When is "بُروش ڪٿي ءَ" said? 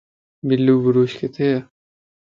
0.83-1.63